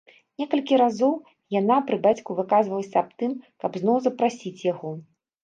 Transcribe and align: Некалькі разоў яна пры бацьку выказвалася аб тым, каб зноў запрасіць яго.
Некалькі 0.43 0.77
разоў 0.81 1.11
яна 1.55 1.77
пры 1.89 1.99
бацьку 2.07 2.37
выказвалася 2.39 2.97
аб 3.03 3.13
тым, 3.21 3.37
каб 3.67 3.71
зноў 3.85 4.01
запрасіць 4.09 4.57
яго. 4.73 4.91